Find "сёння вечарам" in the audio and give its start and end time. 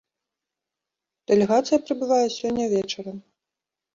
2.37-3.17